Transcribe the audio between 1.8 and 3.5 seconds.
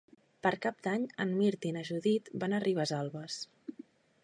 Judit van a Ribesalbes.